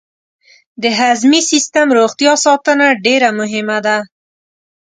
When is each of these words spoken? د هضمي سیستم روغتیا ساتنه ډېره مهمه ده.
د 0.81 0.83
هضمي 0.99 1.41
سیستم 1.51 1.87
روغتیا 1.99 2.33
ساتنه 2.45 2.87
ډېره 3.05 3.29
مهمه 3.39 3.77
ده. 3.85 3.97